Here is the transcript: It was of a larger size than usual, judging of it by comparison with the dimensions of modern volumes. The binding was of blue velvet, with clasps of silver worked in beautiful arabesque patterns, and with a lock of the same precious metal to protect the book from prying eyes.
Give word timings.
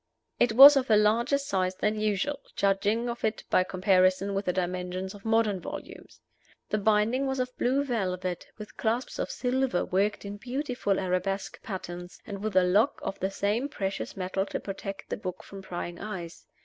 It 0.39 0.53
was 0.53 0.75
of 0.75 0.89
a 0.89 0.97
larger 0.97 1.37
size 1.37 1.75
than 1.75 1.99
usual, 1.99 2.39
judging 2.55 3.07
of 3.07 3.23
it 3.23 3.43
by 3.51 3.63
comparison 3.63 4.33
with 4.33 4.45
the 4.45 4.51
dimensions 4.53 5.13
of 5.13 5.25
modern 5.25 5.59
volumes. 5.59 6.19
The 6.69 6.79
binding 6.79 7.27
was 7.27 7.39
of 7.39 7.55
blue 7.59 7.83
velvet, 7.83 8.47
with 8.57 8.77
clasps 8.77 9.19
of 9.19 9.29
silver 9.29 9.85
worked 9.85 10.25
in 10.25 10.37
beautiful 10.37 10.99
arabesque 10.99 11.61
patterns, 11.61 12.19
and 12.25 12.41
with 12.41 12.55
a 12.55 12.63
lock 12.63 12.99
of 13.03 13.19
the 13.19 13.29
same 13.29 13.69
precious 13.69 14.17
metal 14.17 14.47
to 14.47 14.59
protect 14.59 15.07
the 15.11 15.17
book 15.17 15.43
from 15.43 15.61
prying 15.61 15.99
eyes. 15.99 16.47